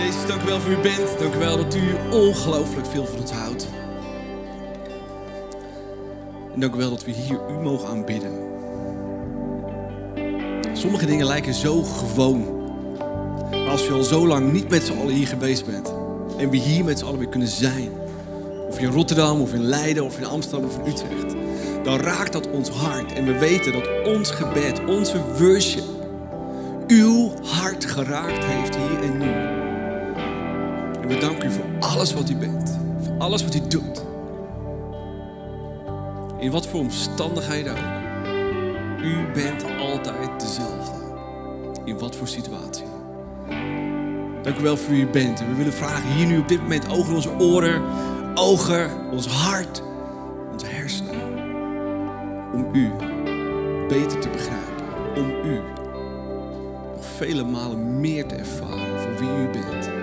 [0.00, 1.18] Jezus, dank u wel voor u bent.
[1.18, 3.68] Dank u wel dat u ongelooflijk veel van ons houdt.
[6.54, 8.32] En dank u wel dat we hier u mogen aanbidden.
[10.72, 12.44] Sommige dingen lijken zo gewoon.
[13.50, 15.92] Maar als je al zo lang niet met z'n allen hier geweest bent.
[16.38, 17.88] En we hier met z'n allen weer kunnen zijn.
[18.68, 21.34] Of in Rotterdam, of in Leiden, of in Amsterdam, of in Utrecht.
[21.84, 23.12] Dan raakt dat ons hart.
[23.12, 25.84] En we weten dat ons gebed, onze worship,
[26.86, 29.49] uw hart geraakt heeft hier en nu.
[31.10, 32.78] We danken u voor alles wat u bent.
[33.00, 34.04] Voor alles wat u doet.
[36.38, 38.00] In wat voor omstandigheden ook.
[39.02, 41.00] U bent altijd dezelfde.
[41.84, 42.84] In wat voor situatie.
[44.42, 45.40] Dank u wel voor wie u bent.
[45.40, 47.82] En we willen vragen hier nu op dit moment ogen onze oren,
[48.34, 49.82] ogen, ons hart,
[50.52, 51.20] onze hersenen.
[52.52, 52.90] Om u
[53.88, 55.14] beter te begrijpen.
[55.16, 55.60] Om u
[56.94, 59.99] nog vele malen meer te ervaren van wie u bent.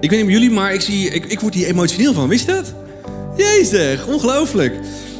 [0.00, 2.28] Ik weet niet jullie, maar ik, zie, ik, ik word hier emotioneel van.
[2.28, 2.72] Wist je dat?
[3.36, 4.74] Jezus, ongelooflijk.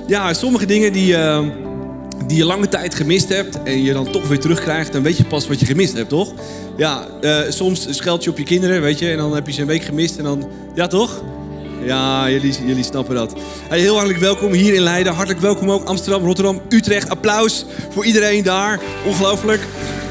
[0.06, 1.40] Ja, sommige dingen die, uh,
[2.26, 5.24] die je lange tijd gemist hebt en je dan toch weer terugkrijgt, dan weet je
[5.24, 6.32] pas wat je gemist hebt, toch?
[6.76, 9.60] Ja, uh, soms scheld je op je kinderen, weet je, en dan heb je ze
[9.60, 10.48] een week gemist en dan...
[10.74, 11.22] Ja, toch?
[11.84, 13.32] Ja, jullie, jullie snappen dat.
[13.68, 15.12] Heel hartelijk welkom hier in Leiden.
[15.12, 17.08] Hartelijk welkom ook Amsterdam, Rotterdam, Utrecht.
[17.08, 18.80] Applaus voor iedereen daar.
[19.06, 19.60] Ongelooflijk.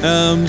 [0.03, 0.43] Um,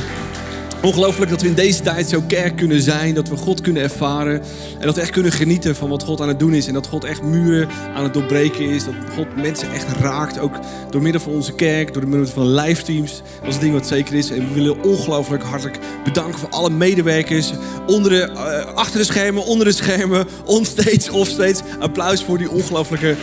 [0.82, 4.40] Ongelooflijk dat we in deze tijd zo kerk kunnen zijn, dat we God kunnen ervaren
[4.78, 6.86] en dat we echt kunnen genieten van wat God aan het doen is en dat
[6.86, 10.54] God echt muren aan het doorbreken is, dat God mensen echt raakt, ook
[10.90, 13.22] door middel van onze kerk, door middel van livestreams.
[13.38, 16.70] Dat is het ding wat zeker is en we willen ongelooflijk hartelijk bedanken voor alle
[16.70, 17.52] medewerkers,
[17.86, 21.62] onder de, uh, achter de schermen, onder de schermen, onstage, offstage.
[21.78, 23.16] Applaus voor die ongelooflijke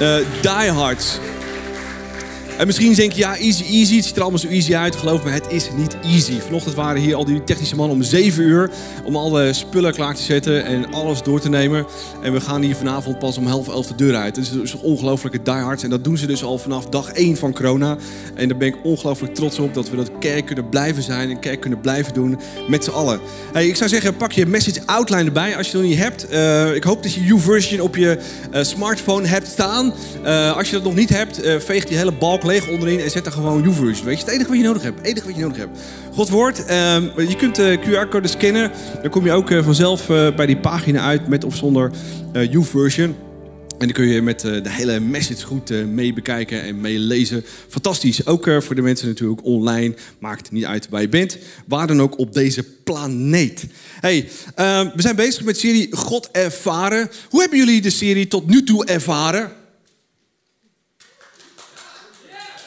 [0.00, 1.18] uh, diehards.
[2.62, 3.96] En misschien denk je, ja, easy, easy.
[3.96, 4.96] Het ziet er allemaal zo easy uit.
[4.96, 6.40] Geloof me, het is niet easy.
[6.40, 8.70] Vanochtend waren hier al die technische mannen om 7 uur.
[9.04, 11.86] Om alle spullen klaar te zetten en alles door te nemen.
[12.22, 14.36] En we gaan hier vanavond pas om half elf de deur uit.
[14.36, 15.82] Het is dus ongelooflijke diehards.
[15.82, 17.96] En dat doen ze dus al vanaf dag 1 van corona.
[18.34, 21.30] En daar ben ik ongelooflijk trots op dat we dat kerk kunnen blijven zijn.
[21.30, 23.20] En kerk kunnen blijven doen met z'n allen.
[23.52, 26.32] Hey, ik zou zeggen, pak je message outline erbij als je het nog niet hebt.
[26.32, 28.18] Uh, ik hoop dat je U-version op je
[28.54, 29.92] uh, smartphone hebt staan.
[30.24, 33.26] Uh, als je dat nog niet hebt, veeg die hele balk leeg onderin en zet
[33.26, 34.06] er gewoon YouVersion.
[34.06, 34.98] Weet je, het enige wat je nodig hebt.
[34.98, 35.78] Het enige wat je nodig hebt.
[36.12, 36.58] God woord.
[36.58, 38.70] Um, je kunt de QR-code scannen.
[39.02, 41.90] Dan kom je ook uh, vanzelf uh, bij die pagina uit met of zonder
[42.32, 43.14] uh, YouVersion.
[43.78, 47.44] En dan kun je met de hele message goed mee bekijken en meelezen.
[47.68, 48.26] Fantastisch.
[48.26, 49.94] Ook voor de mensen natuurlijk online.
[50.18, 51.38] Maakt niet uit waar je bent.
[51.66, 53.66] Waar dan ook op deze planeet.
[54.00, 57.10] Hey, ehm, we zijn bezig met serie God ervaren.
[57.28, 59.61] Hoe hebben jullie de serie tot nu toe ervaren?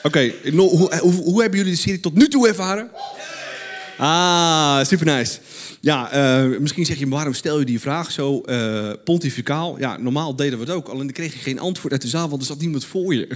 [0.05, 0.51] Oké, okay,
[0.99, 2.89] hoe, hebben jullie de serie tot nu toe ervaren?
[3.97, 5.39] Ah, super nice.
[5.81, 9.79] Ja, uh, misschien zeg je, waarom stel je die vraag zo uh, pontificaal?
[9.79, 12.29] Ja, normaal deden we het ook, alleen dan kreeg je geen antwoord uit de zaal,
[12.29, 13.27] want er zat niemand voor je.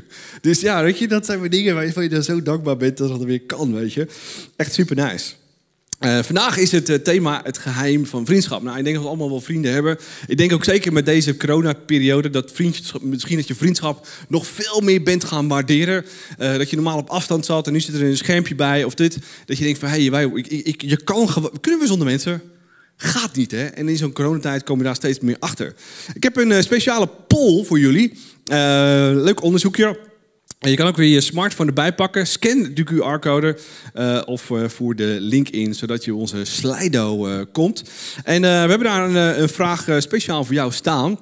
[0.41, 3.09] Dus ja, weet je, dat zijn weer dingen waarvan je dan zo dankbaar bent dat
[3.09, 4.07] dat weer kan, weet je.
[4.55, 5.33] Echt super nice.
[6.05, 8.61] Uh, vandaag is het uh, thema het geheim van vriendschap.
[8.61, 9.97] Nou, ik denk dat we allemaal wel vrienden hebben.
[10.27, 14.81] Ik denk ook zeker met deze coronaperiode dat vriendschap, misschien dat je vriendschap nog veel
[14.81, 16.05] meer bent gaan waarderen.
[16.39, 18.93] Uh, dat je normaal op afstand zat en nu zit er een schermpje bij of
[18.93, 19.17] dit.
[19.45, 21.29] Dat je denkt van, hé, hey, ik, ik, je kan
[21.61, 22.41] kunnen we zonder mensen?
[22.95, 23.65] Gaat niet, hè?
[23.65, 25.73] En in zo'n coronatijd komen we daar steeds meer achter.
[26.13, 28.13] Ik heb een speciale poll voor jullie.
[29.23, 30.08] leuk onderzoekje.
[30.59, 32.27] En je kan ook weer je smartphone erbij pakken.
[32.27, 33.57] Scan de QR-code
[33.95, 37.83] uh, of uh, voer de link in, zodat je onze Slido uh, komt.
[38.23, 41.19] En we hebben daar een, een vraag speciaal voor jou staan.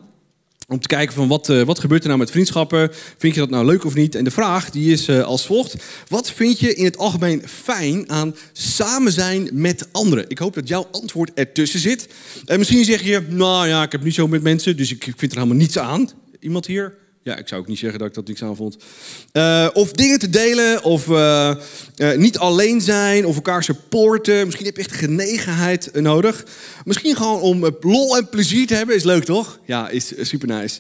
[0.68, 2.90] Om te kijken van wat, wat gebeurt er nou met vriendschappen?
[3.18, 4.16] Vind je dat nou leuk of niet?
[4.16, 5.76] En de vraag die is als volgt.
[6.08, 10.26] Wat vind je in het algemeen fijn aan samen zijn met anderen?
[10.28, 12.08] Ik hoop dat jouw antwoord ertussen zit.
[12.46, 15.32] En misschien zeg je, nou ja, ik heb niet zo met mensen, dus ik vind
[15.32, 16.10] er helemaal niets aan.
[16.40, 16.94] Iemand hier?
[17.28, 18.78] Ja, ik zou ook niet zeggen dat ik dat niks aan vond.
[19.34, 21.56] Uh, of dingen te delen, of uh,
[21.98, 24.46] uh, niet alleen zijn, of elkaar supporten.
[24.46, 26.46] Misschien heb je echt genegenheid nodig.
[26.86, 29.60] Misschien gewoon om lol en plezier te hebben, is leuk toch?
[29.66, 30.80] Ja, is super nice.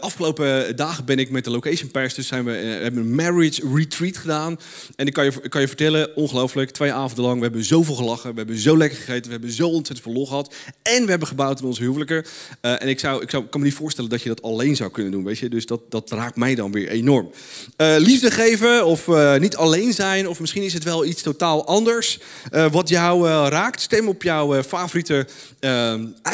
[0.00, 4.58] afgelopen dagen ben ik met de Location Pastors, zijn we, hebben een marriage retreat gedaan.
[4.96, 7.36] En ik kan je, kan je vertellen, ongelooflijk, twee avonden lang.
[7.36, 10.26] We hebben zoveel gelachen, we hebben zo lekker gegeten, we hebben zo ontzettend veel lol
[10.26, 10.54] gehad.
[10.82, 12.24] En we hebben gebouwd in onze huwelijken.
[12.60, 15.12] en ik, zou, ik zou, kan me niet voorstellen dat je dat alleen zou kunnen
[15.12, 17.30] doen, weet je Dus dat, dat raakt mij dan weer enorm.
[17.76, 21.66] Uh, liefde geven of uh, niet alleen zijn, of misschien is het wel iets totaal
[21.66, 22.18] anders.
[22.52, 25.26] Uh, wat jou raakt, stem op jouw favoriete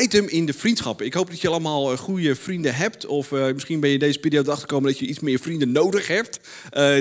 [0.00, 1.06] item in de vriendschappen.
[1.06, 3.06] Ik hoop dat je allemaal goede vrienden hebt.
[3.06, 6.40] Of misschien ben je deze periode achtergekomen dat je iets meer vrienden nodig hebt.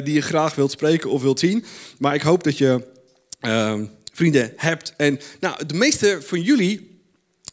[0.03, 1.65] die je graag wilt spreken of wilt zien.
[1.97, 2.81] Maar ik hoop dat je
[4.13, 4.93] vrienden hebt.
[4.97, 6.94] En nou, de meeste van jullie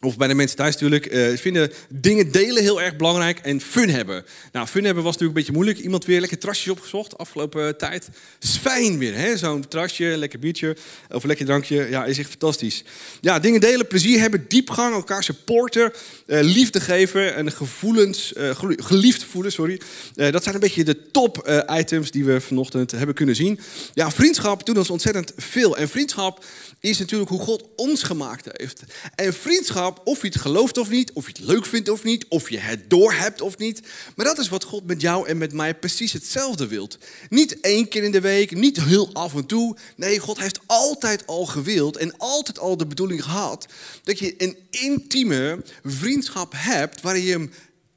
[0.05, 3.89] of bij de mensen thuis natuurlijk, uh, vinden dingen delen heel erg belangrijk en fun
[3.89, 4.25] hebben.
[4.53, 5.79] Nou, fun hebben was natuurlijk een beetje moeilijk.
[5.79, 8.09] Iemand weer lekker trasjes opgezocht afgelopen uh, tijd.
[8.41, 9.37] Is fijn weer, hè?
[9.37, 10.77] Zo'n trasje, lekker biertje
[11.11, 11.89] of lekker drankje.
[11.91, 12.85] Ja, is echt fantastisch.
[13.21, 15.93] Ja, dingen delen, plezier hebben, diepgang, elkaar supporten,
[16.27, 18.33] uh, liefde geven en gevoelens,
[18.77, 19.81] geliefd voelen, sorry.
[20.15, 23.61] dat zijn een beetje de top items die we vanochtend hebben kunnen zien.
[23.95, 25.77] Ja, vriendschap doet ons ontzettend veel.
[25.77, 26.45] En vriendschap
[26.81, 28.83] is natuurlijk hoe God ons gemaakt heeft.
[29.15, 32.27] En vriendschap, of je het gelooft of niet, of je het leuk vindt of niet,
[32.29, 33.81] of je het doorhebt of niet.
[34.17, 36.99] Maar dat is wat God met jou en met mij precies hetzelfde wilt.
[37.29, 39.77] Niet één keer in de week, niet heel af en toe.
[39.97, 43.67] Nee, God heeft altijd al gewild en altijd al de bedoeling gehad
[44.05, 47.53] dat je een intieme vriendschap hebt waarin je hem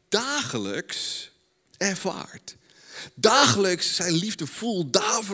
[0.09, 1.31] dagelijks
[1.77, 2.55] ervaart.
[3.15, 4.89] Dagelijks zijn liefdevol,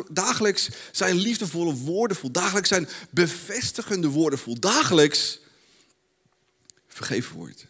[0.10, 5.40] dagelijks zijn liefdevolle woorden voel, dagelijks zijn bevestigende woorden voel, dagelijks
[7.06, 7.66] vergeven wordt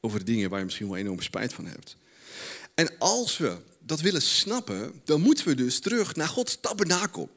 [0.00, 1.96] over dingen waar je misschien wel enorm spijt van hebt.
[2.74, 7.28] En als we dat willen snappen, dan moeten we dus terug naar Gods tabernakel.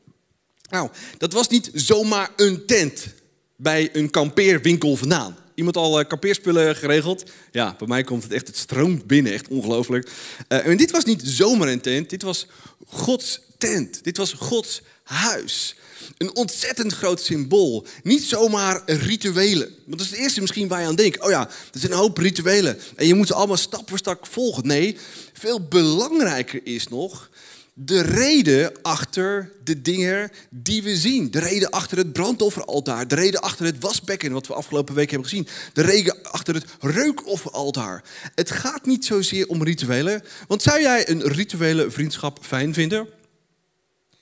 [0.70, 3.08] Nou, dat was niet zomaar een tent
[3.56, 5.38] bij een kampeerwinkel vandaan.
[5.56, 6.06] Iemand al uh,
[6.76, 7.24] geregeld?
[7.52, 10.10] Ja, bij mij komt het echt, het stroomt binnen, echt ongelooflijk.
[10.50, 12.48] Uh, en dit was niet zomaar een tent, dit was
[12.86, 14.04] Gods tent.
[14.04, 15.76] Dit was Gods huis.
[16.18, 17.86] Een ontzettend groot symbool.
[18.04, 19.70] Niet zomaar rituelen.
[19.86, 21.22] Want dat is het eerste misschien waar je aan denkt.
[21.22, 22.80] Oh ja, er zijn een hoop rituelen.
[22.96, 24.68] En je moet ze allemaal stap voor stap volgen.
[24.68, 24.98] Nee,
[25.34, 27.30] veel belangrijker is nog
[27.74, 31.32] de reden achter de dingen die we zien.
[31.32, 33.08] De reden achter het brandofferaltaar.
[33.08, 35.48] De reden achter het wasbekken, wat we afgelopen week hebben gezien.
[35.74, 38.04] De reden achter het reukofferaltaar.
[38.36, 40.24] Het gaat niet zozeer om rituelen.
[40.48, 43.08] Want zou jij een rituele vriendschap fijn vinden?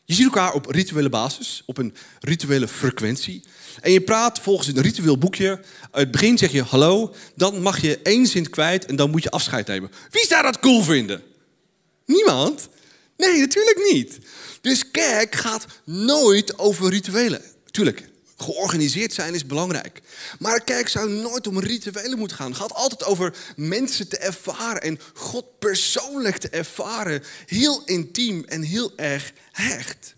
[0.06, 3.44] Je ziet elkaar op rituele basis, op een rituele frequentie.
[3.82, 5.50] En je praat volgens een ritueel boekje.
[5.50, 9.24] Uit het begin zeg je hallo, dan mag je één zin kwijt en dan moet
[9.24, 9.92] je afscheid nemen.
[10.10, 11.24] Wie zou dat cool vinden?
[12.06, 12.70] Niemand.
[13.22, 14.20] Nee, natuurlijk niet.
[14.62, 17.42] Dus kerk gaat nooit over rituelen.
[17.66, 20.02] Tuurlijk, georganiseerd zijn is belangrijk.
[20.40, 22.48] Maar kerk zou nooit om rituelen moeten gaan.
[22.52, 27.24] Het gaat altijd over mensen te ervaren en God persoonlijk te ervaren.
[27.46, 30.16] Heel intiem en heel erg hecht.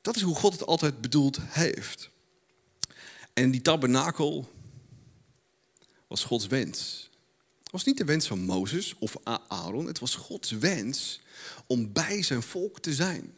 [0.00, 2.10] Dat is hoe God het altijd bedoeld heeft.
[3.32, 4.50] En die tabernakel
[6.08, 7.10] was Gods wens.
[7.62, 9.16] Het was niet de wens van Mozes of
[9.48, 11.20] Aaron, het was Gods wens
[11.66, 13.32] om bij zijn volk te zijn.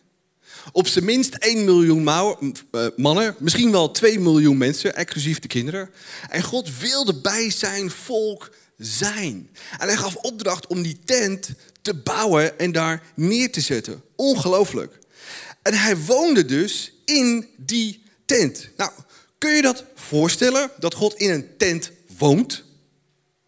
[0.72, 5.90] Op zijn minst 1 miljoen eh, mannen, misschien wel 2 miljoen mensen, exclusief de kinderen.
[6.28, 9.50] En God wilde bij zijn volk zijn.
[9.78, 11.48] En hij gaf opdracht om die tent
[11.82, 14.02] te bouwen en daar neer te zetten.
[14.16, 14.98] Ongelooflijk.
[15.62, 18.68] En hij woonde dus in die tent.
[18.76, 18.90] Nou,
[19.38, 22.64] kun je dat voorstellen, dat God in een tent woont?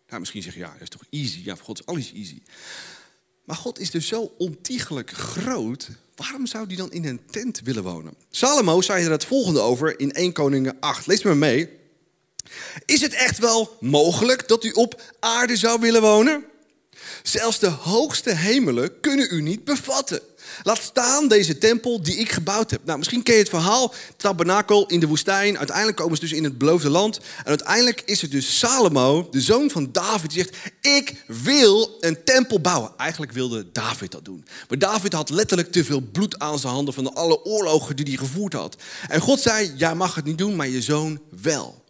[0.09, 1.41] Nou, misschien zeg je, ja, dat is toch easy?
[1.44, 2.43] Ja, voor God is alles easy.
[3.46, 5.88] Maar God is dus zo ontiegelijk groot.
[6.16, 8.14] Waarom zou hij dan in een tent willen wonen?
[8.31, 11.06] Salomo zei er het volgende over in 1 Koningen 8.
[11.06, 11.69] Lees me mee.
[12.84, 16.44] Is het echt wel mogelijk dat u op aarde zou willen wonen?
[17.22, 20.20] Zelfs de hoogste hemelen kunnen u niet bevatten.
[20.62, 22.85] Laat staan deze tempel die ik gebouwd heb.
[22.85, 23.94] Nou, misschien ken je het verhaal.
[24.16, 25.59] Tabernakel in de woestijn.
[25.59, 27.16] Uiteindelijk komen ze dus in het beloofde land.
[27.16, 32.25] En uiteindelijk is het dus Salomo, de zoon van David, die zegt: Ik wil een
[32.25, 32.92] tempel bouwen.
[32.97, 34.44] Eigenlijk wilde David dat doen.
[34.68, 38.16] Maar David had letterlijk te veel bloed aan zijn handen van alle oorlogen die hij
[38.16, 38.76] gevoerd had.
[39.09, 41.85] En God zei: Jij mag het niet doen, maar je zoon wel.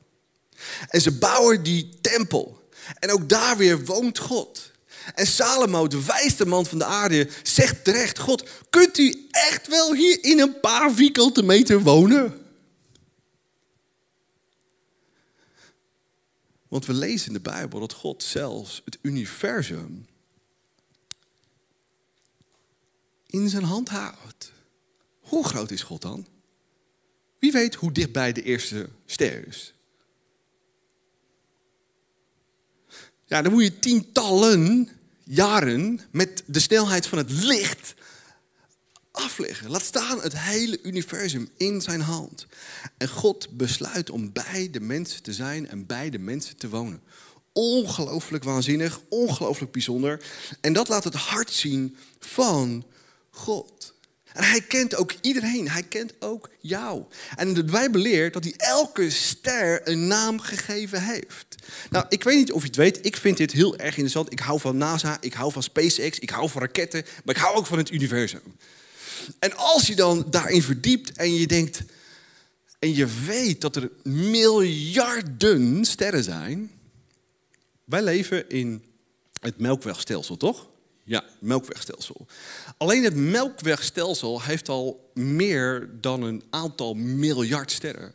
[0.89, 2.69] En ze bouwen die tempel.
[2.99, 4.71] En ook daar weer woont God.
[5.15, 9.95] En Salomo, de wijste man van de aarde, zegt terecht: God, kunt u echt wel
[9.95, 12.45] hier in een paar vierkante meter wonen?
[16.69, 20.07] Want we lezen in de Bijbel dat God zelfs het universum
[23.27, 24.53] in zijn hand houdt.
[25.21, 26.27] Hoe groot is God dan?
[27.39, 29.75] Wie weet hoe dichtbij de eerste ster is?
[33.27, 34.89] Ja, dan moet je tientallen
[35.29, 37.95] jaren met de snelheid van het licht
[39.11, 39.71] afleggen.
[39.71, 42.47] Laat staan het hele universum in zijn hand.
[42.97, 47.03] En God besluit om bij de mensen te zijn en bij de mensen te wonen.
[47.53, 50.25] ongelooflijk waanzinnig, ongelooflijk bijzonder.
[50.61, 52.87] En dat laat het hart zien van
[53.31, 53.95] God.
[54.37, 55.71] En hij kent ook iedereen.
[55.71, 57.05] Hij kent ook jou.
[57.37, 61.55] En de Bijbel leert dat hij elke ster een naam gegeven heeft.
[61.91, 63.07] Nou, ik weet niet of je het weet.
[63.07, 64.33] Ik vind dit heel erg interessant.
[64.33, 67.05] Ik hou van NASA, ik hou van SpaceX, ik hou van raketten.
[67.25, 68.43] Maar ik hou ook van het universum.
[69.39, 71.83] En als je dan daarin verdiept en je denkt...
[72.79, 76.71] En je weet dat er miljarden sterren zijn.
[77.85, 78.85] Wij leven in
[79.41, 80.69] het melkwegstelsel, toch?
[81.09, 82.27] Ja, melkwegstelsel.
[82.77, 88.15] Alleen het melkwegstelsel heeft al meer dan een aantal miljard sterren.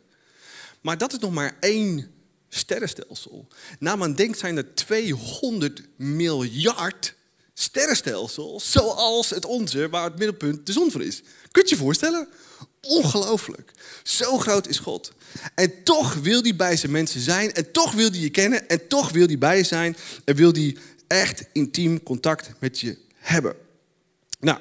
[0.80, 2.10] Maar dat is nog maar één
[2.48, 3.48] sterrenstelsel.
[3.78, 7.14] Na men denkt zijn er 200 miljard
[7.54, 11.22] sterrenstelsels, zoals het onze, waar het middelpunt de zon voor is.
[11.50, 12.28] Kunt je je voorstellen?
[12.80, 13.72] Ongelooflijk.
[14.02, 15.12] Zo groot is God.
[15.54, 17.52] En toch wil hij bij zijn mensen zijn.
[17.52, 18.68] En toch wil hij je kennen.
[18.68, 19.96] En toch wil hij bij je zijn.
[20.24, 20.76] En wil hij
[21.12, 23.54] echt intiem contact met je hebben.
[24.40, 24.58] Nou,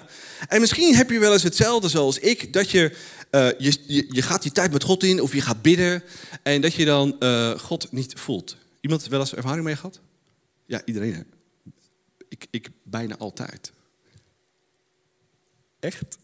[0.48, 2.96] en misschien heb je wel eens hetzelfde zoals ik, dat je,
[3.32, 6.04] uh, je, je, je, gaat die tijd met God in of je gaat bidden
[6.44, 8.58] en dat je dan uh, God niet voelt.
[8.82, 10.00] Iemand wel eens ervaring mee gehad?
[10.66, 11.26] Ja, iedereen.
[12.30, 13.72] Ik, ik bijna altijd.
[15.80, 16.18] Echt?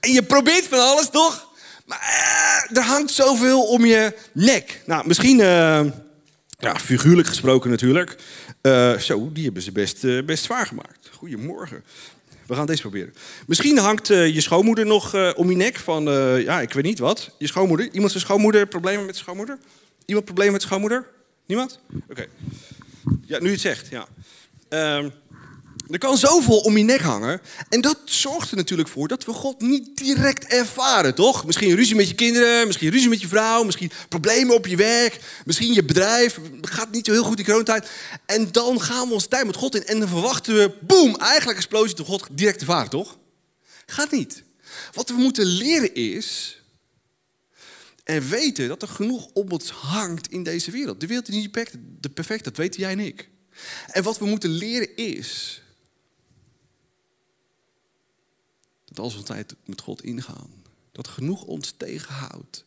[0.00, 1.48] En je probeert van alles, toch?
[1.86, 1.98] Maar
[2.70, 4.82] uh, er hangt zoveel om je nek.
[4.86, 5.38] Nou, misschien,
[6.60, 8.16] ja, figuurlijk gesproken natuurlijk.
[8.62, 11.10] Uh, zo, die hebben ze best, uh, best zwaar gemaakt.
[11.12, 11.84] Goedemorgen.
[12.46, 13.14] We gaan deze proberen.
[13.46, 16.04] Misschien hangt uh, je schoonmoeder nog om je nek van,
[16.42, 17.34] ja, ik weet niet wat.
[17.38, 17.88] Je schoonmoeder.
[17.92, 19.58] Iemand zijn schoonmoeder, problemen met schoonmoeder?
[20.04, 21.06] Iemand problemen met schoonmoeder?
[21.46, 21.80] Niemand?
[22.10, 22.26] Oké.
[23.26, 24.06] Ja, nu je het zegt, ja.
[25.90, 27.40] Er kan zoveel om je nek hangen.
[27.68, 31.46] En dat zorgt er natuurlijk voor dat we God niet direct ervaren, toch?
[31.46, 35.20] Misschien ruzie met je kinderen, misschien ruzie met je vrouw, misschien problemen op je werk,
[35.44, 37.90] misschien je bedrijf gaat niet zo heel goed in coronatijd.
[38.26, 41.58] En dan gaan we onze tijd met God in en dan verwachten we, boem, eigenlijk
[41.58, 43.18] explosie door God direct ervaren, toch?
[43.86, 44.42] Gaat niet.
[44.92, 46.58] Wat we moeten leren is
[48.04, 51.00] en weten dat er genoeg om ons hangt in deze wereld.
[51.00, 53.28] De wereld is niet perfect, perfect, dat weten jij en ik.
[53.86, 55.62] En wat we moeten leren is
[58.90, 60.50] Dat als we tijd met God ingaan,
[60.92, 62.64] dat genoeg ons tegenhoudt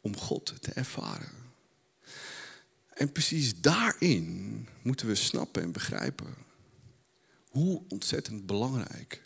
[0.00, 1.32] om God te ervaren.
[2.88, 6.34] En precies daarin moeten we snappen en begrijpen
[7.48, 9.22] hoe ontzettend belangrijk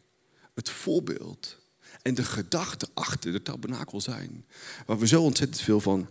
[0.55, 1.59] het voorbeeld
[2.03, 4.45] en de gedachten achter de tabernakel zijn.
[4.87, 6.09] Waar we zo ontzettend veel van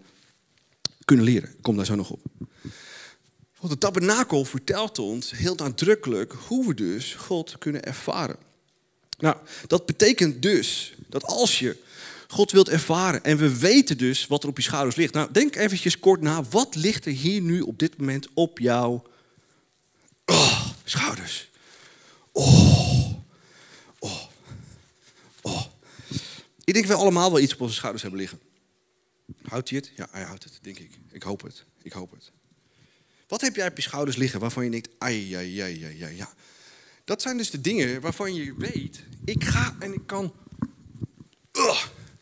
[1.05, 1.49] kunnen leren.
[1.49, 2.21] Ik kom daar zo nog op.
[3.59, 8.46] Want de tabernakel vertelt ons heel nadrukkelijk hoe we dus God kunnen ervaren.
[9.17, 11.77] Nou, dat betekent dus dat als je
[12.27, 15.13] God wilt ervaren en we weten dus wat er op je schouders ligt.
[15.13, 19.07] Nou, denk eventjes kort na, wat ligt er hier nu op dit moment op jouw
[20.25, 21.49] oh, schouders?
[22.31, 23.13] Oh,
[23.99, 24.23] oh,
[25.41, 25.61] oh.
[26.63, 28.39] Ik denk we allemaal wel iets op onze schouders hebben liggen.
[29.43, 29.91] Houdt hij het?
[29.95, 30.91] Ja, hij houdt het, denk ik.
[31.11, 31.63] Ik hoop het.
[31.81, 32.31] Ik hoop het.
[33.27, 36.15] Wat heb jij op je schouders liggen waarvan je denkt, ai, ai, ai, ai, ai,
[36.15, 36.33] ja.
[37.07, 40.33] Dat zijn dus de dingen waarvan je weet, ik ga en ik kan.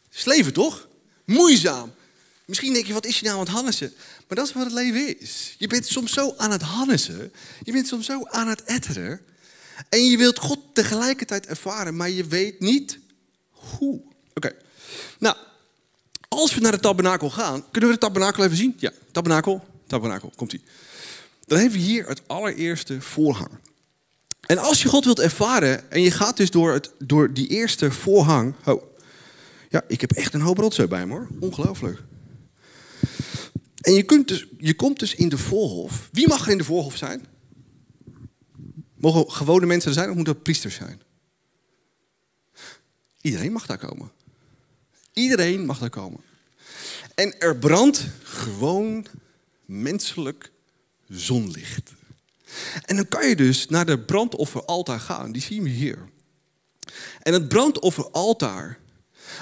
[0.09, 0.87] Sleven toch?
[1.25, 1.93] Moeizaam.
[2.45, 3.93] Misschien denk je, wat is je nou aan het hannissen?
[4.27, 5.55] Maar dat is wat het leven is.
[5.57, 7.33] Je bent soms zo aan het hannissen.
[7.63, 9.21] Je bent soms zo aan het etteren.
[9.89, 12.99] En je wilt God tegelijkertijd ervaren, maar je weet niet
[13.49, 14.01] hoe.
[14.33, 14.55] Oké.
[15.19, 15.35] Nou,
[16.27, 18.75] als we naar de tabernakel gaan, kunnen we de tabernakel even zien?
[18.77, 20.61] Ja, tabernakel, tabernakel, komt-ie.
[21.45, 23.51] Dan hebben we hier het allereerste voorhang.
[24.45, 27.91] En als je God wilt ervaren en je gaat dus door, het, door die eerste
[27.91, 28.55] voorhang.
[28.65, 28.83] Oh,
[29.69, 31.27] ja, ik heb echt een hoop rotzooi bij me hoor.
[31.39, 32.03] Ongelooflijk.
[33.81, 36.09] En je, kunt dus, je komt dus in de voorhof.
[36.11, 37.25] Wie mag er in de voorhof zijn?
[38.95, 41.01] Mogen gewone mensen er zijn of moeten priesters zijn?
[43.21, 44.11] Iedereen mag daar komen.
[45.13, 46.19] Iedereen mag daar komen.
[47.15, 49.05] En er brandt gewoon
[49.65, 50.51] menselijk
[51.07, 51.93] zonlicht.
[52.85, 55.31] En dan kan je dus naar de brandofferaltaar gaan.
[55.31, 56.09] Die zien we hier.
[57.21, 58.79] En het brandofferaltaar,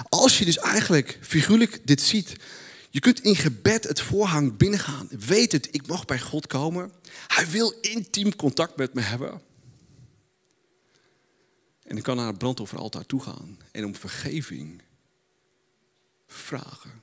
[0.10, 2.36] als je dus eigenlijk figuurlijk dit ziet,
[2.90, 5.08] je kunt in gebed het voorhang binnengaan.
[5.10, 6.92] Weet het, ik mag bij God komen.
[7.28, 9.42] Hij wil intiem contact met me hebben.
[11.84, 14.82] En ik kan naar het brandofferaltaar toe gaan en om vergeving
[16.28, 17.02] vragen.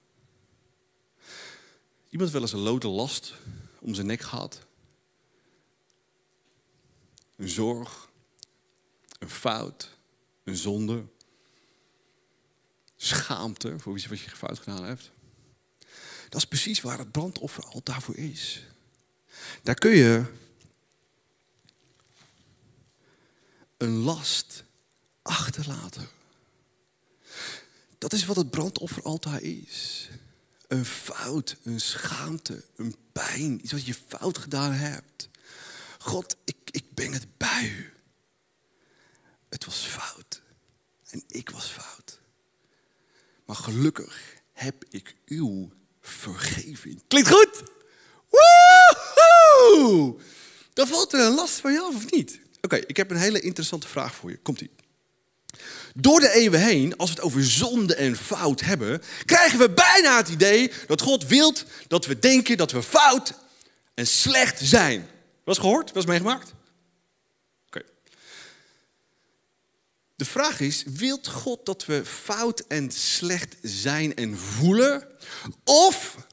[2.10, 3.34] Iemand wel eens een lode last
[3.80, 4.66] om zijn nek gehad?
[7.40, 8.10] Een zorg,
[9.18, 9.98] een fout,
[10.44, 11.04] een zonde,
[12.96, 15.10] schaamte voor iets wat je fout gedaan hebt.
[16.28, 18.64] Dat is precies waar het brandoffer al daarvoor is.
[19.62, 20.24] Daar kun je
[23.76, 24.64] een last
[25.22, 26.08] achterlaten.
[27.98, 30.08] Dat is wat het brandofferaltaar is.
[30.68, 35.28] Een fout, een schaamte, een pijn, iets wat je fout gedaan hebt.
[35.98, 37.92] God, ik, ik ben het bij u.
[39.48, 40.42] Het was fout.
[41.10, 42.20] En ik was fout.
[43.44, 47.02] Maar gelukkig heb ik uw vergeving.
[47.08, 47.62] Klinkt goed?
[48.28, 50.20] Woehoe!
[50.72, 52.40] Dan valt er een last van af, of niet?
[52.60, 54.38] Oké, ik heb een hele interessante vraag voor je.
[54.38, 54.70] Komt-ie.
[55.94, 60.16] Door de eeuwen heen, als we het over zonde en fout hebben, krijgen we bijna
[60.16, 61.54] het idee dat God wil
[61.86, 63.34] dat we denken dat we fout
[63.94, 65.08] en slecht zijn.
[65.44, 65.92] Was gehoord?
[65.92, 66.52] Was meegemaakt?
[67.66, 67.82] Oké.
[70.20, 75.08] De vraag is, wilt God dat we fout en slecht zijn en voelen?
[75.64, 76.26] Of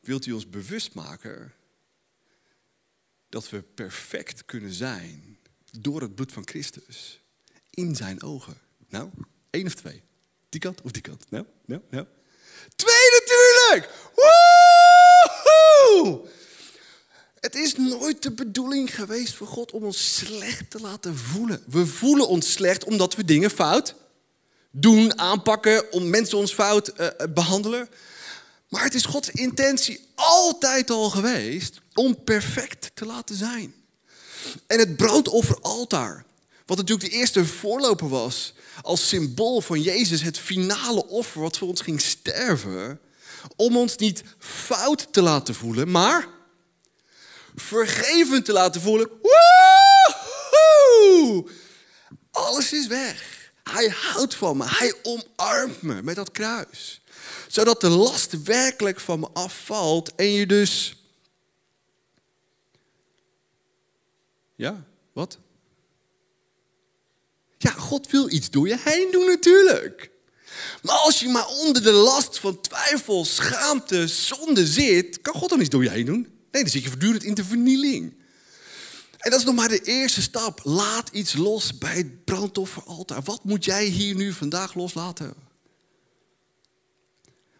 [0.00, 1.54] wilt u ons bewust maken
[3.28, 5.38] dat we perfect kunnen zijn
[5.70, 7.20] door het bloed van Christus
[7.70, 8.60] in zijn ogen?
[8.88, 9.10] Nou,
[9.50, 10.02] één of twee.
[10.48, 11.30] Die kant of die kant?
[11.30, 12.06] Nou, nou, nou.
[12.76, 14.10] Twee natuurlijk!
[14.14, 16.28] Woehoe!
[17.42, 21.62] Het is nooit de bedoeling geweest voor God om ons slecht te laten voelen.
[21.66, 23.94] We voelen ons slecht omdat we dingen fout
[24.70, 27.88] doen, aanpakken, om mensen ons fout uh, behandelen.
[28.68, 33.74] Maar het is Gods intentie altijd al geweest om perfect te laten zijn.
[34.66, 36.24] En het brandofferaltaar,
[36.66, 41.68] wat natuurlijk de eerste voorloper was, als symbool van Jezus, het finale offer wat voor
[41.68, 43.00] ons ging sterven,
[43.56, 46.40] om ons niet fout te laten voelen, maar
[47.54, 49.08] vergeven te laten voelen.
[50.92, 51.50] Woehoe!
[52.30, 53.50] Alles is weg.
[53.62, 54.64] Hij houdt van me.
[54.66, 57.00] Hij omarmt me met dat kruis.
[57.48, 60.96] Zodat de last werkelijk van me afvalt en je dus.
[64.54, 65.38] Ja, wat?
[67.58, 70.10] Ja, God wil iets door je heen doen natuurlijk.
[70.82, 75.60] Maar als je maar onder de last van twijfel, schaamte, zonde zit, kan God dan
[75.60, 76.41] iets door je heen doen?
[76.52, 78.14] Nee, dan zit je voortdurend in de vernieling.
[79.18, 80.60] En dat is nog maar de eerste stap.
[80.64, 83.22] Laat iets los bij het brandofferaltaar.
[83.22, 85.34] Wat moet jij hier nu vandaag loslaten?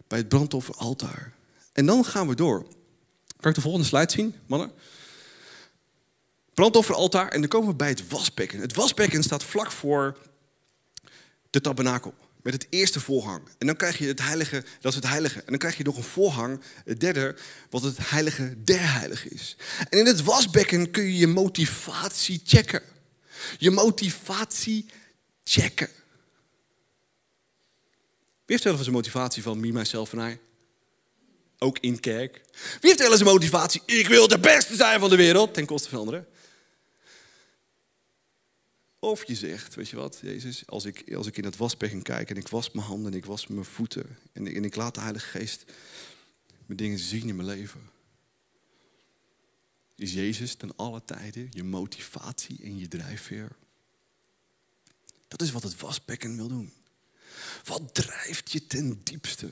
[0.07, 1.35] Bij het brandofferaltaar.
[1.73, 2.67] En dan gaan we door.
[3.41, 4.73] Kan ik de volgende slide zien, mannen?
[6.55, 8.61] Brandofferaltaar en dan komen we bij het wasbekken.
[8.61, 10.19] Het wasbekken staat vlak voor
[11.51, 12.15] de tabernakel.
[12.43, 13.43] Met het eerste voorhang.
[13.59, 15.39] En dan krijg je het heilige, dat is het heilige.
[15.39, 17.37] En dan krijg je nog een voorhang, het derde,
[17.71, 19.57] wat het heilige der heilige is.
[19.89, 22.83] En in het wasbekken kun je je motivatie checken.
[23.59, 24.87] Je motivatie
[25.45, 25.89] checken.
[28.45, 30.39] Wie heeft wel eens een motivatie van me, myself en I?
[31.59, 32.41] Ook in kerk.
[32.53, 33.83] Wie heeft wel eens een motivatie?
[33.87, 36.27] Ik wil de beste zijn van de wereld, ten koste van anderen.
[39.05, 42.31] Of je zegt, weet je wat, Jezus, als ik, als ik in het wasbekken kijk
[42.31, 45.39] en ik was mijn handen en ik was mijn voeten en, ik laat de Heilige
[45.39, 45.65] Geest
[46.67, 47.91] mijn dingen zien in mijn leven.
[49.97, 53.57] Is Jezus ten alle tijden je motivatie en je drijfveer?
[55.29, 56.73] Dat is wat het wasbekken wil doen.
[57.65, 59.51] Wat drijft je ten diepste?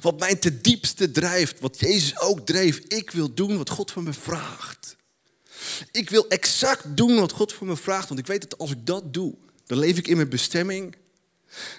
[0.00, 2.78] Wat mij ten diepste drijft, wat Jezus ook dreef.
[2.78, 4.96] Ik wil doen wat God van me vraagt.
[5.90, 8.86] Ik wil exact doen wat God voor me vraagt, want ik weet dat als ik
[8.86, 9.34] dat doe,
[9.66, 10.96] dan leef ik in mijn bestemming.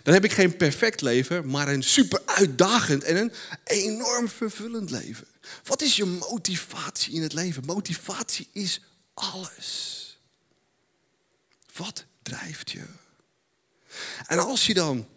[0.04, 3.32] Dan heb ik geen perfect leven, maar een super uitdagend en een
[3.64, 5.28] enorm vervullend leven.
[5.64, 7.66] Wat is je motivatie in het leven?
[7.66, 8.82] Motivatie is
[9.14, 10.00] alles.
[11.76, 12.84] Wat drijft je?
[14.28, 15.08] En als je dan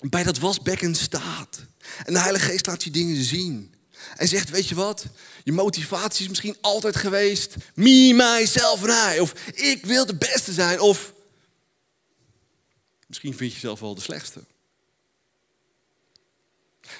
[0.00, 1.66] bij dat wasbekken staat
[2.04, 3.74] en de Heilige Geest laat je dingen zien,
[4.16, 5.06] en zegt, weet je wat?
[5.44, 9.20] Je motivatie is misschien altijd geweest, me, myself en I.
[9.20, 10.80] Of ik wil de beste zijn.
[10.80, 11.14] Of
[13.06, 14.44] misschien vind je jezelf wel de slechtste.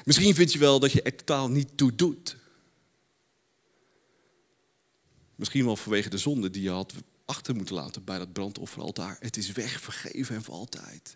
[0.05, 2.37] Misschien vind je wel dat je er totaal niet toe doet.
[5.35, 6.93] Misschien wel vanwege de zonde die je had
[7.25, 9.17] achter moeten laten bij dat brandofferaltaar.
[9.21, 11.15] Het is weg, vergeven en voor altijd.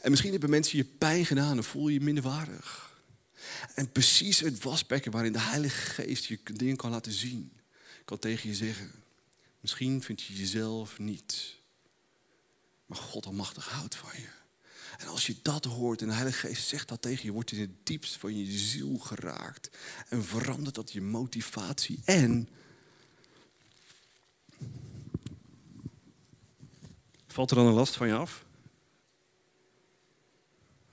[0.00, 2.91] En misschien hebben mensen je pijn gedaan en voel je je minderwaardig.
[3.74, 7.52] En precies het wasbekken waarin de Heilige Geest je dingen kan laten zien.
[8.04, 8.90] kan tegen je zeggen,
[9.60, 11.56] misschien vind je jezelf niet.
[12.86, 14.28] Maar God almachtig houdt van je.
[14.98, 17.60] En als je dat hoort en de Heilige Geest zegt dat tegen je, wordt in
[17.60, 19.70] het diepst van je ziel geraakt.
[20.08, 22.00] En verandert dat je motivatie.
[22.04, 22.48] En
[27.26, 28.44] valt er dan een last van je af?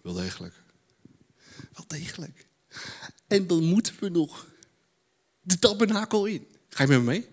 [0.02, 0.59] Wel degelijk.
[1.88, 2.28] Wel.
[3.28, 4.48] En dan moeten we nog
[5.42, 6.48] de tabernakel in.
[6.70, 7.28] Ga je met me mee?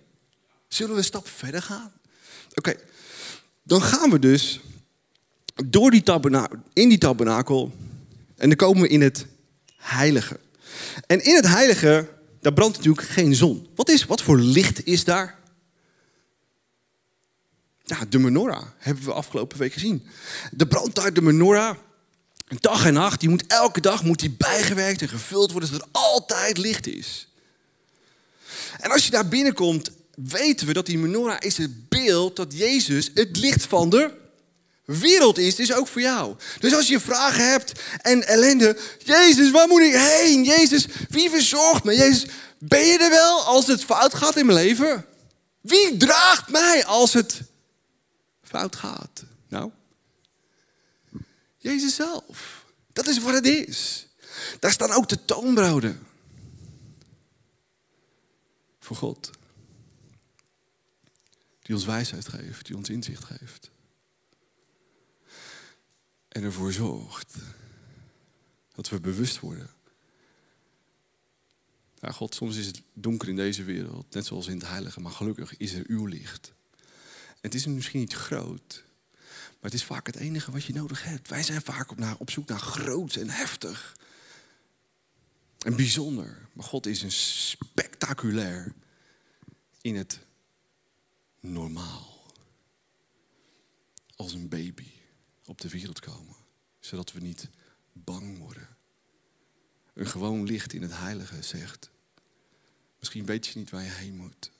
[0.68, 1.92] Zullen we een stap verder gaan?
[2.54, 2.74] Oké,
[3.62, 4.60] dan gaan we dus
[5.64, 7.72] door die tabernakel, in die tabernakel
[8.36, 9.26] en dan komen we in het
[9.76, 10.40] heilige.
[11.06, 12.08] En in het heilige,
[12.40, 13.68] daar brandt natuurlijk geen zon.
[13.74, 15.38] Wat, is, wat voor licht is daar?
[17.84, 20.06] Ja, de menorah hebben we afgelopen week gezien.
[20.50, 21.76] De brandt daar de menorah.
[22.48, 26.00] Dag en nacht, die moet elke dag moet die bijgewerkt en gevuld worden, zodat er
[26.00, 27.28] altijd licht is.
[28.80, 33.10] En als je daar binnenkomt, weten we dat die menorah is het beeld dat Jezus
[33.14, 34.10] het licht van de
[34.84, 35.54] wereld is.
[35.54, 36.36] Dus ook voor jou.
[36.60, 40.44] Dus als je vragen hebt en ellende, Jezus, waar moet ik heen?
[40.44, 41.96] Jezus, wie verzorgt me?
[41.96, 42.26] Jezus,
[42.58, 45.06] ben je er wel als het fout gaat in mijn leven?
[45.60, 47.40] Wie draagt mij als het
[48.42, 49.24] fout gaat?
[49.48, 49.70] Nou,
[51.66, 52.66] Jezus zelf.
[52.92, 54.06] Dat is wat het is.
[54.60, 56.06] Daar staan ook de toonbroden.
[58.80, 59.30] Voor God.
[61.62, 63.70] Die ons wijsheid geeft, die ons inzicht geeft.
[66.28, 67.34] En ervoor zorgt
[68.74, 69.70] dat we bewust worden.
[72.00, 75.12] Ja, God, soms is het donker in deze wereld, net zoals in het heilige, maar
[75.12, 76.52] gelukkig is er uw licht.
[77.40, 78.84] Het is misschien niet groot,
[79.60, 81.28] maar het is vaak het enige wat je nodig hebt.
[81.28, 83.96] Wij zijn vaak op, naar, op zoek naar groot en heftig.
[85.58, 86.48] En bijzonder.
[86.52, 88.74] Maar God is een spectaculair
[89.80, 90.20] in het
[91.40, 92.24] normaal.
[94.16, 94.90] Als een baby
[95.44, 96.36] op de wereld komen.
[96.80, 97.48] Zodat we niet
[97.92, 98.76] bang worden.
[99.94, 101.90] Een gewoon licht in het heilige zegt.
[102.98, 104.50] Misschien weet je niet waar je heen moet.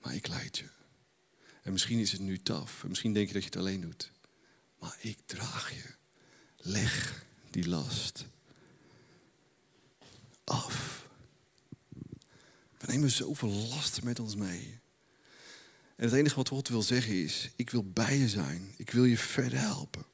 [0.00, 0.68] Maar ik leid je.
[1.66, 2.82] En misschien is het nu taf.
[2.82, 4.10] En misschien denk je dat je het alleen doet.
[4.78, 5.94] Maar ik draag je.
[6.56, 8.26] Leg die last
[10.44, 11.08] af.
[12.78, 14.80] We nemen zoveel lasten met ons mee.
[15.96, 18.74] En het enige wat God wil zeggen is: ik wil bij je zijn.
[18.76, 20.06] Ik wil je verder helpen.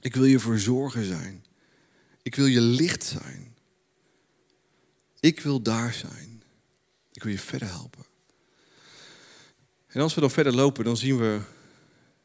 [0.00, 1.44] Ik wil je verzorgen zijn.
[2.22, 3.56] Ik wil je licht zijn.
[5.20, 6.42] Ik wil daar zijn.
[7.12, 8.05] Ik wil je verder helpen.
[9.96, 11.40] En als we dan verder lopen, dan zien we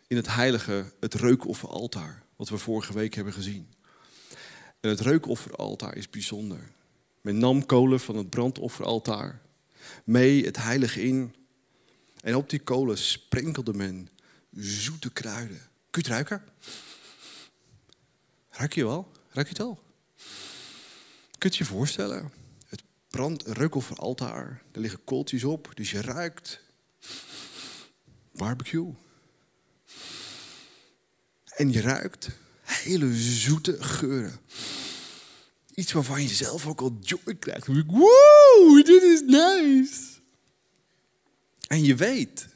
[0.08, 3.74] in het heilige het reukofferaltaar, wat we vorige week hebben gezien.
[4.80, 6.72] En het reukofferaltaar is bijzonder.
[7.22, 9.42] Met nam kolen van het brandofferaltaar,
[10.04, 11.36] mee het heilige in.
[12.22, 14.10] En op die kolen sprenkelde men
[14.52, 15.62] zoete kruiden.
[15.90, 16.44] Kun je het ruiken?
[18.50, 19.12] Ruik je wel?
[19.30, 19.84] Ruik je het al?
[21.38, 22.32] Kun je je voorstellen?
[22.68, 26.62] Het brand, reukofferaltaar, er liggen kooltjes op, dus je ruikt
[28.32, 28.94] barbecue.
[31.56, 32.30] En je ruikt
[32.62, 34.40] hele zoete geuren.
[35.74, 37.68] Iets waarvan je zelf ook al joy krijgt.
[37.68, 40.20] Wow, dit is nice.
[41.68, 42.48] En je weet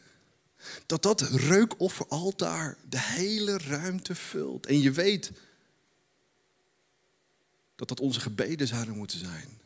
[0.86, 4.66] dat dat reukofferaltaar de hele ruimte vult.
[4.66, 5.32] En je weet
[7.76, 9.62] dat dat onze gebeden zouden moeten zijn.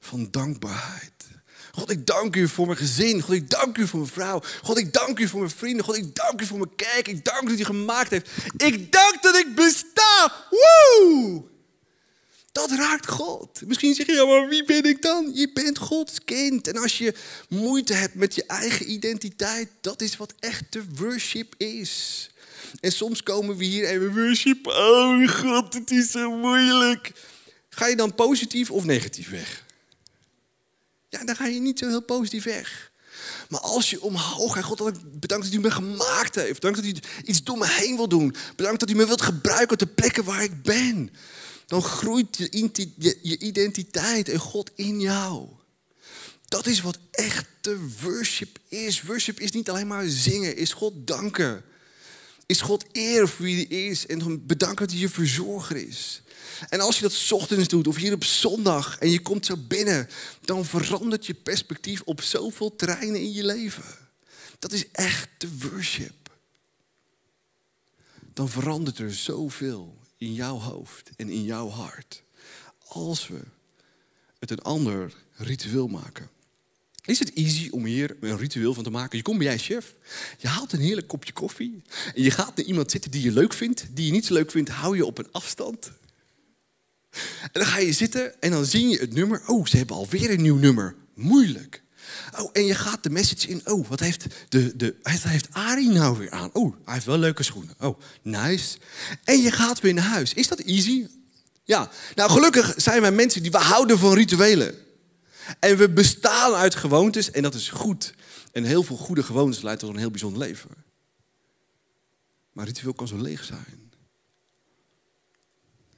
[0.00, 1.26] Van dankbaarheid.
[1.72, 3.20] God, ik dank u voor mijn gezin.
[3.20, 4.42] God, ik dank u voor mijn vrouw.
[4.62, 5.84] God, ik dank u voor mijn vrienden.
[5.84, 7.08] God, ik dank u voor mijn kerk.
[7.08, 8.30] Ik dank dat u gemaakt heeft.
[8.56, 10.32] Ik dank dat ik besta.
[10.50, 11.42] Woe!
[12.52, 13.60] Dat raakt God.
[13.66, 15.30] Misschien zeg je, ja, maar wie ben ik dan?
[15.34, 16.68] Je bent Gods kind.
[16.68, 17.14] En als je
[17.48, 22.30] moeite hebt met je eigen identiteit, dat is wat echte worship is.
[22.80, 24.66] En soms komen we hier en we worship.
[24.66, 27.12] Oh God, het is zo moeilijk.
[27.68, 29.64] Ga je dan positief of negatief weg?
[31.12, 32.92] Ja, dan ga je niet zo heel positief weg.
[33.48, 36.60] Maar als je omhoog gaat, God, bedankt dat u me gemaakt heeft.
[36.60, 36.94] Bedankt dat u
[37.24, 38.34] iets door me heen wil doen.
[38.56, 41.10] Bedankt dat u me wilt gebruiken op de plekken waar ik ben.
[41.66, 45.48] Dan groeit je, je identiteit en God in jou.
[46.44, 49.02] Dat is wat echte worship is.
[49.02, 51.64] Worship is niet alleen maar zingen, is God danken.
[52.52, 56.22] Is God eer voor wie hij is en bedanken dat hij je verzorger is.
[56.68, 60.08] En als je dat ochtends doet of hier op zondag en je komt zo binnen,
[60.40, 63.84] dan verandert je perspectief op zoveel terreinen in je leven.
[64.58, 66.30] Dat is echt de worship.
[68.32, 72.22] Dan verandert er zoveel in jouw hoofd en in jouw hart.
[72.86, 73.40] Als we
[74.38, 76.30] het een ander ritueel maken.
[77.04, 79.16] Is het easy om hier een ritueel van te maken?
[79.16, 79.94] Je komt bij jij chef,
[80.38, 81.82] je haalt een heerlijk kopje koffie
[82.14, 83.86] en je gaat naar iemand zitten die je leuk vindt.
[83.90, 85.92] Die je niet zo leuk vindt, hou je op een afstand.
[87.42, 89.42] En dan ga je zitten en dan zie je het nummer.
[89.46, 90.94] Oh, ze hebben alweer een nieuw nummer.
[91.14, 91.82] Moeilijk.
[92.38, 93.60] Oh, en je gaat de message in.
[93.64, 96.50] Oh, wat heeft, de, de, wat heeft Ari nou weer aan?
[96.52, 97.74] Oh, hij heeft wel leuke schoenen.
[97.80, 98.78] Oh, nice.
[99.24, 100.34] En je gaat weer naar huis.
[100.34, 101.06] Is dat easy?
[101.64, 101.90] Ja.
[102.14, 104.74] Nou, gelukkig zijn wij mensen die we houden van rituelen.
[105.58, 108.14] En we bestaan uit gewoontes en dat is goed.
[108.52, 110.70] En heel veel goede gewoontes leidt tot een heel bijzonder leven.
[112.52, 113.92] Maar ritueel kan zo leeg zijn.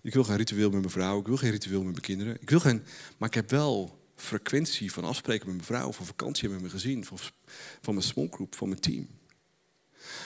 [0.02, 2.37] Ik wil geen ritueel met mijn vrouw, ik wil geen ritueel met mijn kinderen.
[2.40, 2.85] Ik wil geen,
[3.16, 7.04] maar ik heb wel frequentie van afspreken met mijn vrouw, van vakantie met mijn gezin,
[7.04, 7.18] van,
[7.80, 9.09] van mijn smallgroep, van mijn team.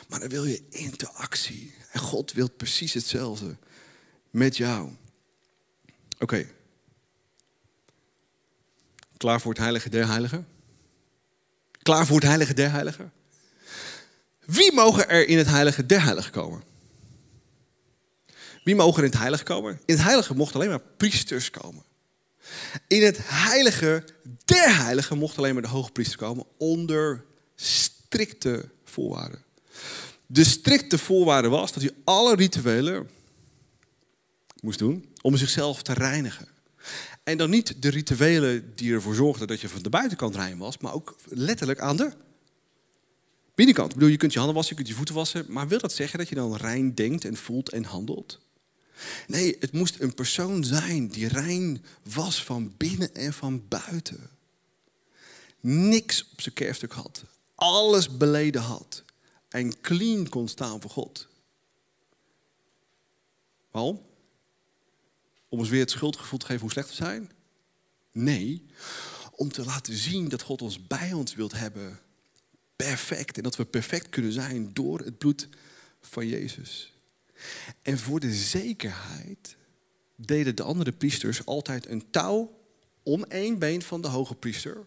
[0.08, 1.74] Maar dan wil je interactie.
[1.90, 3.56] En God wil precies hetzelfde
[4.30, 4.90] met jou.
[6.18, 6.46] Oké.
[9.18, 10.46] Klaar voor het heilige der heiligen?
[11.82, 13.12] Klaar voor het heilige der heiligen?
[14.44, 16.62] Wie mogen er in het heilige der heiligen komen?
[18.64, 19.72] Wie mogen er in het heilige komen?
[19.84, 21.82] In het heilige mochten alleen maar priesters komen.
[22.86, 24.04] In het heilige
[24.44, 27.24] der heiligen mocht alleen maar de hoge priester komen onder
[27.56, 29.42] strikte voorwaarden.
[30.26, 33.10] De strikte voorwaarde was dat hij alle rituelen
[34.60, 36.48] moest doen om zichzelf te reinigen.
[37.28, 40.78] En dan niet de rituelen die ervoor zorgden dat je van de buitenkant rein was,
[40.78, 42.12] maar ook letterlijk aan de
[43.54, 43.88] binnenkant.
[43.88, 45.92] Ik bedoel, je kunt je handen wassen, je kunt je voeten wassen, maar wil dat
[45.92, 48.40] zeggen dat je dan rein denkt en voelt en handelt?
[49.26, 54.30] Nee, het moest een persoon zijn die rein was van binnen en van buiten.
[55.60, 57.24] Niks op zijn kerfstuk had.
[57.54, 59.04] Alles beleden had.
[59.48, 61.28] En clean kon staan voor God.
[63.70, 64.07] Waarom?
[65.48, 67.30] Om ons weer het schuldgevoel te geven hoe slecht we zijn?
[68.12, 68.66] Nee,
[69.32, 71.98] om te laten zien dat God ons bij ons wilt hebben.
[72.76, 73.36] Perfect.
[73.36, 75.48] En dat we perfect kunnen zijn door het bloed
[76.00, 76.92] van Jezus.
[77.82, 79.56] En voor de zekerheid
[80.16, 82.56] deden de andere priesters altijd een touw
[83.02, 84.84] om één been van de hoge priester.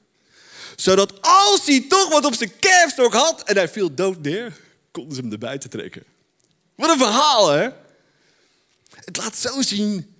[0.75, 4.59] Zodat als hij toch wat op zijn kerfstok had en hij viel dood neer,
[4.91, 6.03] konden ze hem erbij te trekken.
[6.75, 7.69] Wat een verhaal, hè?
[8.89, 10.15] Het laat zo zien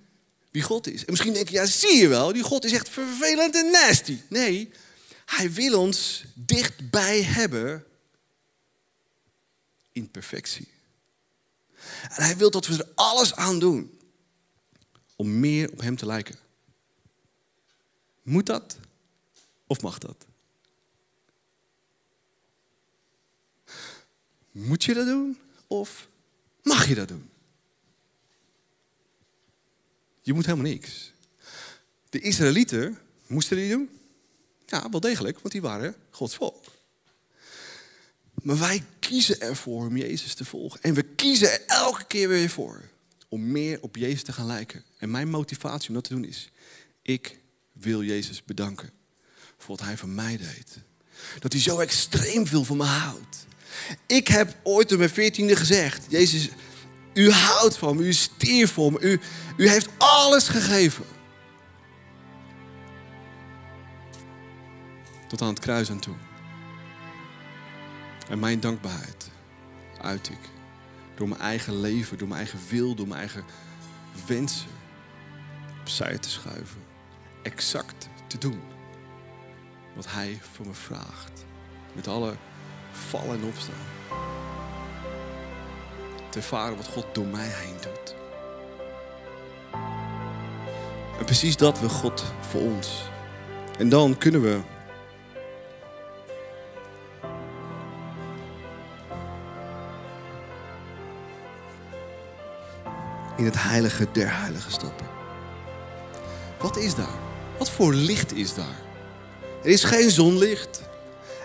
[0.51, 0.99] wie God is.
[0.99, 4.17] En misschien denk je, ja, zie je wel, die God is echt vervelend en nasty.
[4.29, 4.71] Nee,
[5.25, 7.85] hij wil ons dichtbij hebben
[9.91, 10.67] in perfectie.
[12.09, 13.99] En hij wil dat we er alles aan doen
[15.15, 16.35] om meer op hem te lijken.
[18.21, 18.77] Moet dat
[19.67, 20.25] of mag dat?
[24.51, 26.07] Moet je dat doen of
[26.63, 27.30] mag je dat doen?
[30.21, 31.11] Je moet helemaal niks.
[32.09, 33.89] De Israëlieten moesten die doen.
[34.65, 36.65] Ja, wel degelijk, want die waren Gods volk.
[38.41, 40.81] Maar wij kiezen ervoor om Jezus te volgen.
[40.81, 42.81] En we kiezen er elke keer weer voor
[43.29, 44.83] om meer op Jezus te gaan lijken.
[44.97, 46.49] En mijn motivatie om dat te doen is,
[47.01, 47.39] ik
[47.71, 48.91] wil Jezus bedanken
[49.57, 50.77] voor wat hij voor mij deed.
[51.39, 53.45] Dat hij zo extreem veel van me houdt.
[54.05, 56.49] Ik heb ooit op mijn veertiende gezegd, Jezus,
[57.13, 59.19] u houdt van me, u stierf voor me, u,
[59.57, 61.05] u heeft alles gegeven.
[65.27, 66.15] Tot aan het kruis aan toe.
[68.29, 69.31] En mijn dankbaarheid
[70.01, 70.49] uit ik
[71.15, 73.43] door mijn eigen leven, door mijn eigen wil, door mijn eigen
[74.25, 74.69] wensen
[75.79, 76.81] opzij te schuiven.
[77.43, 78.61] Exact te doen
[79.95, 81.45] wat Hij voor me vraagt.
[81.93, 82.35] Met alle
[82.91, 84.00] vallen en opstaan.
[86.31, 88.15] Te ervaren wat God door mij heen doet.
[91.19, 93.09] En precies dat wil God voor ons.
[93.77, 94.59] En dan kunnen we
[103.37, 105.07] in het heilige der heiligen stappen.
[106.59, 107.19] Wat is daar?
[107.57, 108.81] Wat voor licht is daar?
[109.63, 110.81] Er is geen zonlicht.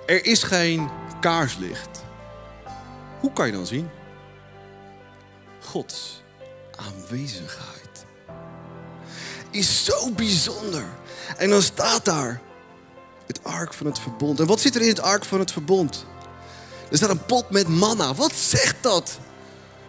[0.07, 0.89] Er is geen
[1.21, 2.05] kaarslicht.
[3.21, 3.89] Hoe kan je dan zien?
[5.67, 6.23] Gods
[6.77, 8.05] aanwezigheid
[9.51, 10.85] is zo bijzonder.
[11.37, 12.41] En dan staat daar
[13.27, 14.41] het ark van het verbond.
[14.41, 16.07] En wat zit er in het ark van het verbond?
[16.91, 18.15] Er staat een pot met manna.
[18.15, 19.19] Wat zegt dat?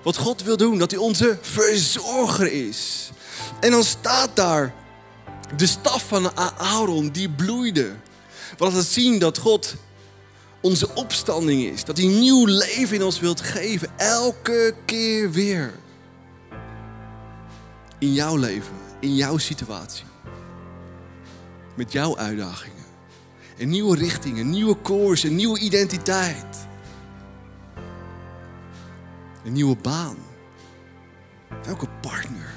[0.04, 3.10] Wat God wil doen, dat hij onze verzorger is.
[3.60, 4.74] En dan staat daar
[5.56, 7.96] de staf van Aaron die bloeide.
[8.58, 9.76] Wat laat zien dat God
[10.62, 11.84] onze opstanding is.
[11.84, 13.90] Dat hij nieuw leven in ons wilt geven.
[13.98, 15.74] Elke keer weer.
[18.00, 20.06] In jouw leven, in jouw situatie.
[21.76, 22.86] Met jouw uitdagingen.
[23.58, 26.68] Een nieuwe richting, een nieuwe koers, een nieuwe identiteit.
[29.46, 30.18] Een nieuwe baan.
[31.64, 32.54] Welke partner?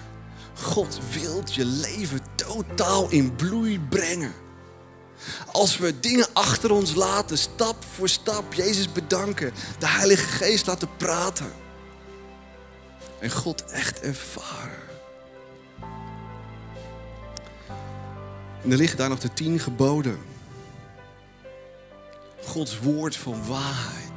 [0.55, 4.33] God wilt je leven totaal in bloei brengen.
[5.53, 10.97] Als we dingen achter ons laten, stap voor stap, Jezus bedanken, de Heilige Geest laten
[10.97, 11.53] praten.
[13.19, 14.89] En God echt ervaren.
[18.63, 20.19] En er liggen daar nog de tien geboden.
[22.45, 24.11] Gods woord van waarheid.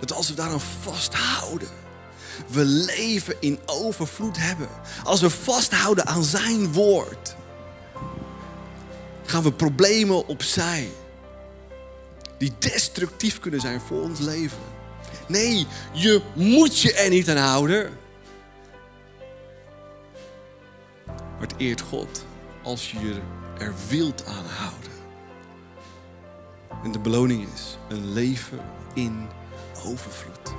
[0.00, 1.68] Dat als we daaraan vasthouden,
[2.48, 4.68] we leven in overvloed hebben.
[5.04, 7.36] Als we vasthouden aan zijn woord,
[9.28, 10.88] gaan we problemen opzij.
[12.38, 14.58] Die destructief kunnen zijn voor ons leven.
[15.28, 17.90] Nee, je moet je er niet aan houden.
[21.06, 22.24] Maar het eert God
[22.62, 23.20] als je je
[23.58, 24.90] er wilt aan houden.
[26.84, 28.60] En de beloning is een leven
[28.94, 29.28] in
[29.84, 30.54] overvloed.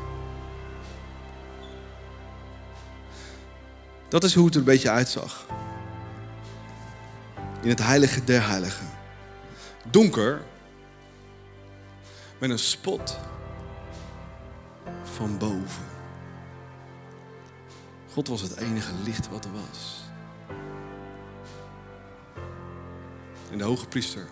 [4.10, 5.46] Dat is hoe het er een beetje uitzag.
[7.62, 8.88] In het heilige der heiligen.
[9.92, 10.42] Donker.
[12.40, 13.18] Met een spot
[15.04, 15.86] van boven.
[18.14, 20.04] God was het enige licht wat er was.
[23.52, 24.28] En de hoge priester,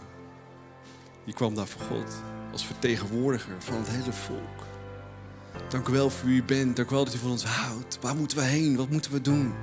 [1.23, 2.15] die kwam daar voor God
[2.51, 4.63] als vertegenwoordiger van het hele volk.
[5.69, 6.75] Dank u wel voor wie u bent.
[6.75, 7.97] Dank u wel dat u van ons houdt.
[8.01, 8.75] Waar moeten we heen?
[8.75, 9.53] Wat moeten we doen?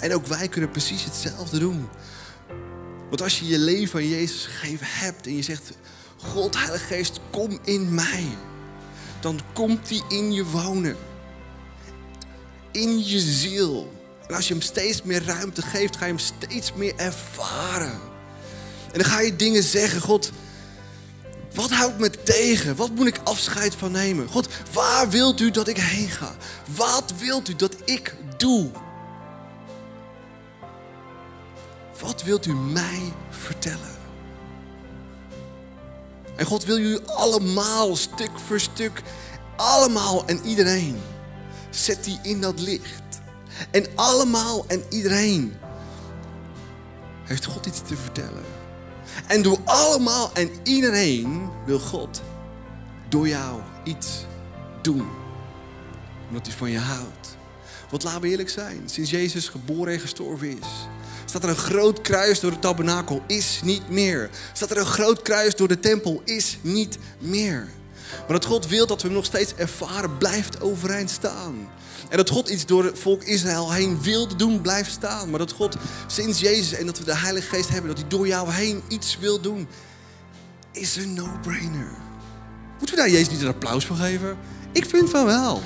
[0.00, 1.88] En ook wij kunnen precies hetzelfde doen.
[3.10, 5.72] Want als je je leven aan Jezus gegeven hebt en je zegt:
[6.16, 8.26] God, Heilige Geest, kom in mij.
[9.20, 10.96] Dan komt hij in je wonen.
[12.72, 13.92] In je ziel.
[14.28, 18.00] En als je hem steeds meer ruimte geeft, ga je hem steeds meer ervaren.
[18.92, 20.30] En dan ga je dingen zeggen: God,
[21.54, 22.76] wat houdt me tegen?
[22.76, 24.28] Wat moet ik afscheid van nemen?
[24.28, 26.34] God, waar wilt u dat ik heen ga?
[26.76, 28.70] Wat wilt u dat ik doe?
[32.00, 33.98] Wat wilt u mij vertellen?
[36.36, 39.02] En God wil jullie allemaal, stuk voor stuk,
[39.56, 41.00] allemaal en iedereen,
[41.70, 43.20] zet die in dat licht.
[43.70, 45.54] En allemaal en iedereen
[47.24, 48.44] heeft God iets te vertellen.
[49.26, 52.22] En door allemaal en iedereen wil God
[53.08, 54.24] door jou iets
[54.82, 55.08] doen.
[56.28, 57.36] Omdat hij van je houdt.
[57.90, 60.68] Want laten we eerlijk zijn, sinds Jezus geboren en gestorven is,
[61.30, 64.30] staat er een groot kruis door de tabernakel, is niet meer.
[64.52, 67.68] Staat er een groot kruis door de tempel, is niet meer.
[68.18, 71.68] Maar dat God wil dat we hem nog steeds ervaren, blijft overeind staan.
[72.08, 75.30] En dat God iets door het volk Israël heen wilde doen, blijft staan.
[75.30, 78.26] Maar dat God sinds Jezus en dat we de Heilige Geest hebben, dat hij door
[78.26, 79.68] jou heen iets wil doen,
[80.72, 81.90] is een no-brainer.
[82.78, 84.36] Moeten we daar Jezus niet een applaus voor geven?
[84.72, 85.62] Ik vind van wel.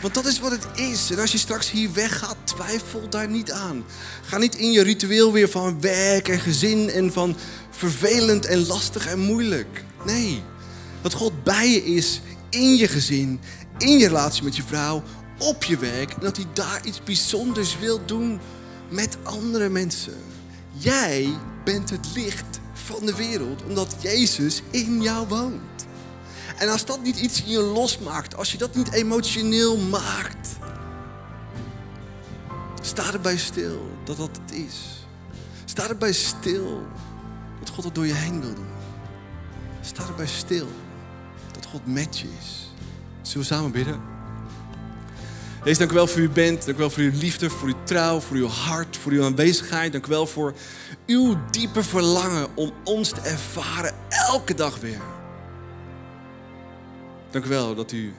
[0.00, 1.10] Want dat is wat het is.
[1.10, 3.84] En als je straks hier weggaat, twijfel daar niet aan.
[4.22, 7.36] Ga niet in je ritueel weer van werk en gezin en van
[7.70, 9.84] vervelend en lastig en moeilijk.
[10.04, 10.42] Nee,
[11.02, 13.40] dat God bij je is in je gezin,
[13.78, 15.02] in je relatie met je vrouw,
[15.38, 16.12] op je werk.
[16.12, 18.40] En dat hij daar iets bijzonders wil doen
[18.88, 20.14] met andere mensen.
[20.72, 21.28] Jij
[21.64, 25.69] bent het licht van de wereld, omdat Jezus in jou woont.
[26.60, 30.48] En als dat niet iets in je losmaakt, als je dat niet emotioneel maakt,
[32.82, 35.06] sta erbij stil dat dat het is.
[35.64, 36.86] Sta erbij stil
[37.58, 38.68] dat God het door je heen wil doen.
[39.80, 40.66] Sta erbij stil
[41.52, 42.72] dat God met je is.
[43.22, 44.00] Zullen we samen bidden?
[45.64, 46.64] Heer, dank u wel voor uw bent.
[46.64, 49.92] Dank u wel voor uw liefde, voor uw trouw, voor uw hart, voor uw aanwezigheid.
[49.92, 50.54] Dank u wel voor
[51.06, 55.19] uw diepe verlangen om ons te ervaren elke dag weer.
[57.30, 58.14] Dank u wel dat u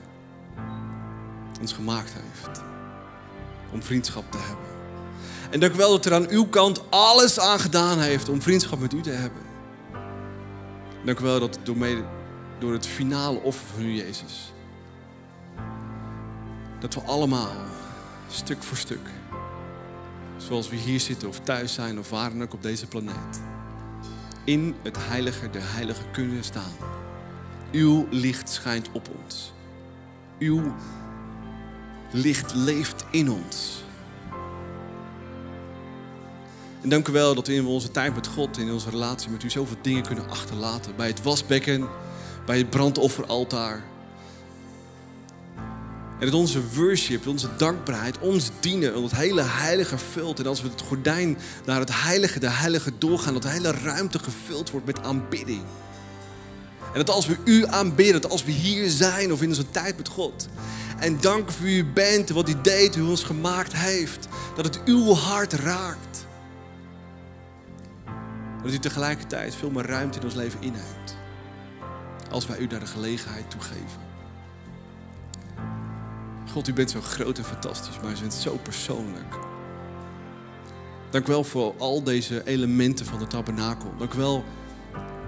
[1.60, 2.62] ons gemaakt heeft
[3.72, 4.66] om vriendschap te hebben.
[5.50, 8.80] En dank u wel dat er aan uw kant alles aan gedaan heeft om vriendschap
[8.80, 9.42] met u te hebben.
[11.04, 12.04] Dank u wel dat door, mede,
[12.58, 14.52] door het finale offer van u, Jezus,
[16.80, 17.52] dat we allemaal,
[18.28, 19.08] stuk voor stuk,
[20.36, 23.40] zoals we hier zitten of thuis zijn of waar dan ook op deze planeet,
[24.44, 27.01] in het heilige der heiligen kunnen staan.
[27.72, 29.52] Uw licht schijnt op ons.
[30.38, 30.74] Uw
[32.10, 33.84] licht leeft in ons.
[36.82, 39.42] En dank u wel dat we in onze tijd met God, in onze relatie met
[39.42, 40.96] u, zoveel dingen kunnen achterlaten.
[40.96, 41.88] Bij het wasbekken,
[42.46, 43.82] bij het brandofferaltaar.
[46.18, 50.38] En dat onze worship, onze dankbaarheid, ons dienen, dat hele heilige vult.
[50.38, 54.18] En als we het gordijn naar het heilige, de heilige doorgaan, dat de hele ruimte
[54.18, 55.62] gevuld wordt met aanbidding.
[56.92, 59.96] En dat als we u aanbidden, dat als we hier zijn of in onze tijd
[59.96, 60.48] met God.
[60.98, 64.28] En dank voor wie u bent, wat u deed, hoe u ons gemaakt heeft.
[64.56, 66.26] Dat het uw hart raakt.
[68.62, 71.16] Dat u tegelijkertijd veel meer ruimte in ons leven inneemt.
[72.30, 74.00] Als wij u daar de gelegenheid toe geven.
[76.52, 79.38] God, u bent zo groot en fantastisch, maar u bent zo persoonlijk.
[81.10, 83.92] Dank u wel voor al deze elementen van de tabernakel.
[83.98, 84.44] Dank u wel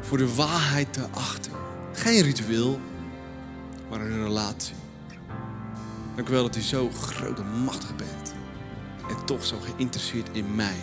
[0.04, 1.52] voor de waarheid daarachter.
[1.92, 2.80] Geen ritueel,
[3.90, 4.74] maar een relatie.
[6.16, 8.34] Dank u wel dat u zo groot en machtig bent.
[9.08, 10.76] En toch zo geïnteresseerd in mij.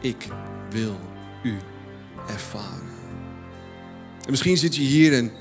[0.00, 0.28] Ik
[0.70, 1.00] wil
[1.42, 1.56] u
[2.28, 2.88] ervaren.
[4.24, 5.32] En misschien zit je hier en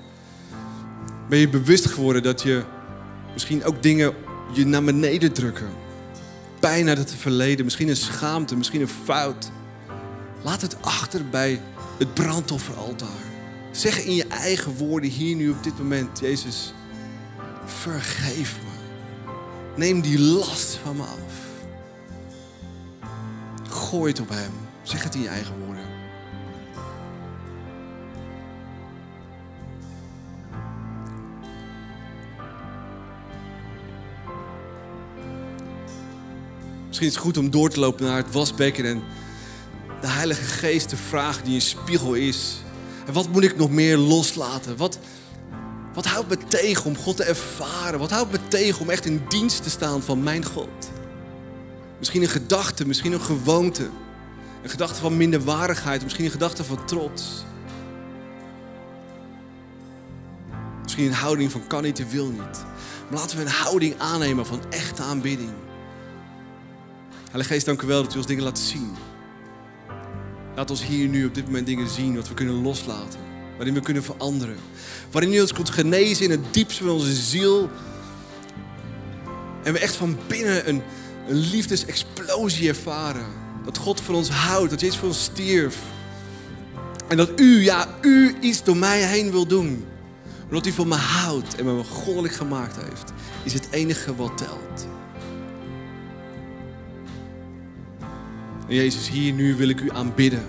[1.30, 2.64] ben je bewust geworden dat je
[3.34, 4.14] misschien ook dingen
[4.54, 5.70] je naar beneden drukken.
[6.60, 9.52] Pijn uit het verleden, misschien een schaamte, misschien een fout.
[10.44, 11.62] Laat het achter bij
[11.98, 13.26] het brandofferaltaar.
[13.72, 16.74] Zeg in je eigen woorden hier nu op dit moment, Jezus,
[17.66, 18.76] vergeef me.
[19.76, 21.46] Neem die last van me af.
[23.70, 24.52] Gooi het op Hem.
[24.84, 25.86] Zeg het in je eigen woorden.
[36.88, 39.04] Misschien is het goed om door te lopen naar het wasbekken en
[40.02, 42.62] de Heilige Geest te vragen die een spiegel is.
[43.06, 44.78] En wat moet ik nog meer loslaten?
[44.78, 45.00] Wat,
[45.94, 48.00] wat houdt me tegen om God te ervaren?
[48.00, 50.90] Wat houdt me tegen om echt in dienst te staan van mijn God?
[51.98, 53.90] Misschien een gedachte, misschien een gewoonte.
[54.64, 57.46] Een gedachte van minderwaardigheid, misschien een gedachte van trots.
[60.84, 62.66] Misschien een houding van kan niet, wil niet.
[63.10, 65.52] Maar laten we een houding aannemen van echte aanbidding.
[67.24, 69.07] Heilige Geest, dank u wel dat u ons dingen laat zien.
[70.58, 73.20] Laat ons hier nu op dit moment dingen zien wat we kunnen loslaten.
[73.56, 74.56] Waarin we kunnen veranderen.
[75.12, 77.70] Waarin u ons kunt genezen in het diepste van onze ziel.
[79.64, 80.82] En we echt van binnen een,
[81.28, 83.26] een liefdesexplosie ervaren.
[83.66, 85.78] Dat God voor ons houdt, dat Jezus voor ons stierf.
[87.08, 89.86] En dat u, ja, u iets door mij heen wil doen.
[90.44, 93.12] Omdat u van me houdt en me goddelijk gemaakt heeft.
[93.44, 94.97] Is het enige wat telt.
[98.68, 100.46] Jezus, hier nu wil ik u aanbidden.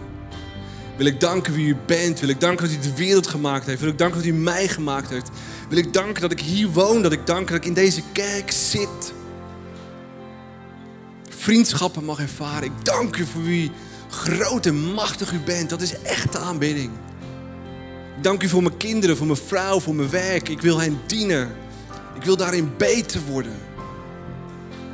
[0.97, 2.21] Wil ik danken wie u bent.
[2.21, 3.81] Wil ik danken dat u de wereld gemaakt heeft.
[3.81, 5.31] Wil ik danken dat u mij gemaakt heeft.
[5.69, 7.03] Wil ik danken dat ik hier woon.
[7.03, 9.13] Dat ik dank dat ik in deze kerk zit.
[11.29, 12.65] Vriendschappen mag ervaren.
[12.65, 13.71] Ik dank u voor wie
[14.09, 15.71] groot en machtig u bent.
[15.71, 16.91] Dat is echte aanbidding.
[18.17, 20.49] Ik dank u voor mijn kinderen, voor mijn vrouw, voor mijn werk.
[20.49, 21.55] Ik wil hen dienen.
[22.15, 23.57] Ik wil daarin beter worden.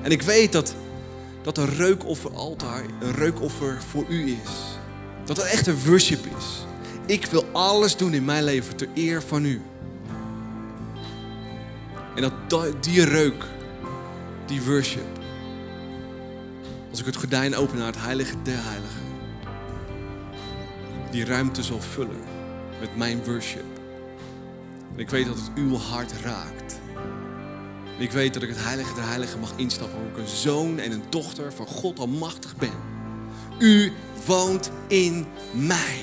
[0.03, 0.75] En ik weet dat
[1.45, 4.79] dat een reukofferaltaar een reukoffer voor u is.
[5.25, 6.65] Dat het echt een worship is.
[7.07, 9.61] Ik wil alles doen in mijn leven ter eer van u.
[12.15, 13.45] En dat die reuk,
[14.47, 15.19] die worship,
[16.91, 19.03] als ik het gordijn open naar het heilige der heiligen,
[21.11, 22.23] die ruimte zal vullen
[22.81, 23.65] met mijn worship.
[24.95, 26.64] En ik weet dat het uw hart raakt.
[27.99, 29.99] Ik weet dat ik het heilige der heiligen mag instappen.
[29.99, 32.73] Omdat ik een zoon en een dochter van God almachtig ben.
[33.59, 33.93] U
[34.27, 36.01] woont in mij.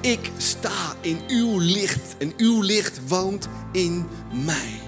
[0.00, 4.06] Ik sta in uw licht en uw licht woont in
[4.44, 4.80] mij.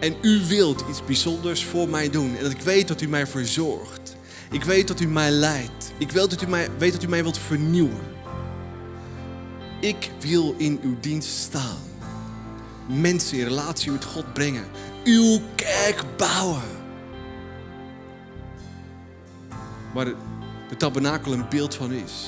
[0.00, 2.36] En u wilt iets bijzonders voor mij doen.
[2.36, 4.16] En dat ik weet dat u mij verzorgt.
[4.50, 5.92] Ik weet dat u mij leidt.
[5.98, 8.14] Ik weet dat u mij, weet dat u mij wilt vernieuwen.
[9.80, 11.95] Ik wil in uw dienst staan
[12.86, 14.64] mensen in relatie met God brengen.
[15.04, 16.62] Uw kerk bouwen.
[19.94, 20.04] Waar
[20.68, 22.26] de tabernakel een beeld van is.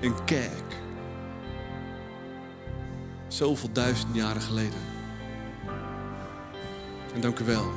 [0.00, 0.74] Een kerk.
[3.28, 4.80] Zoveel duizend jaren geleden.
[7.14, 7.70] En dank u wel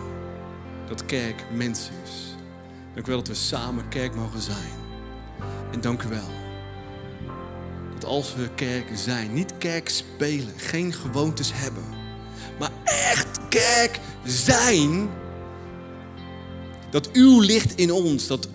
[0.88, 2.36] dat kerk mens is.
[2.94, 4.72] Dank u wel dat we samen kerk mogen zijn.
[5.72, 6.39] En dank u wel
[8.00, 11.84] dat als we kerk zijn, niet kerk spelen, geen gewoontes hebben,
[12.60, 15.10] maar echt kerk zijn,
[16.92, 18.50] dat uw licht in ons, dat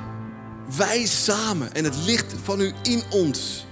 [0.76, 3.66] wij samen en het licht van u in ons,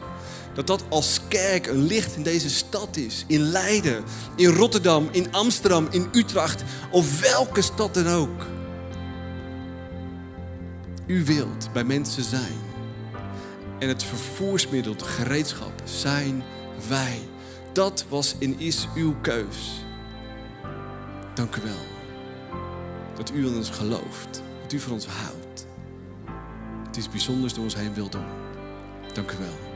[0.54, 3.24] dat dat als kerk een licht in deze stad is.
[3.26, 4.04] In Leiden,
[4.36, 8.46] in Rotterdam, in Amsterdam, in Utrecht of welke stad dan ook.
[11.06, 12.71] U wilt bij mensen zijn.
[13.82, 16.42] En het vervoersmiddel, de gereedschap, zijn
[16.88, 17.18] wij.
[17.72, 19.84] Dat was en is uw keus.
[21.34, 21.80] Dank u wel.
[23.16, 24.42] Dat u in ons gelooft.
[24.62, 25.66] Dat u van ons houdt.
[26.86, 28.26] Het is bijzonders door ons heen wil doen.
[29.12, 29.71] Dank u wel.